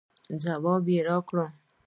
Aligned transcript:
ځواب 0.43 0.85
راکړئ 1.07 1.49